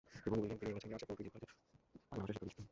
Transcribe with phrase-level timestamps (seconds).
[0.27, 1.57] এবং William Carey এই বছর মে মাসে ফোর্ট উইলিয়াম কলেজের
[2.09, 2.67] বাংলা ভাষার শিক্ষক নিযুক্ত হন।